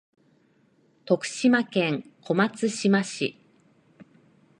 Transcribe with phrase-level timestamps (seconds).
[1.05, 3.37] 徳島県小松島市